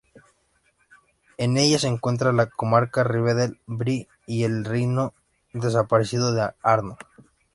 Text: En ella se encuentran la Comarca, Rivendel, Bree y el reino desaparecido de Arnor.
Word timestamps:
En 1.37 1.57
ella 1.59 1.77
se 1.77 1.87
encuentran 1.87 2.35
la 2.35 2.47
Comarca, 2.49 3.03
Rivendel, 3.03 3.59
Bree 3.67 4.07
y 4.25 4.45
el 4.45 4.65
reino 4.65 5.13
desaparecido 5.53 6.31
de 6.33 6.49
Arnor. 6.63 6.97